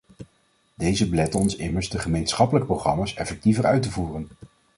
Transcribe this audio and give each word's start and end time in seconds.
Deze 0.75 1.09
beletten 1.09 1.39
ons 1.39 1.55
immers 1.55 1.89
de 1.89 1.99
gemeenschapsprogramma’s 1.99 3.13
effectiever 3.15 3.65
uit 3.65 3.81
te 3.83 3.91
voeren. 3.91 4.27